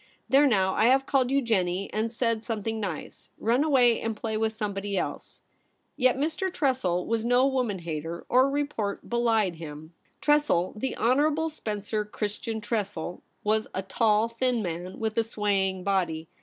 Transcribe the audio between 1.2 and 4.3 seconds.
you ''Jennie," and said something nice; run away and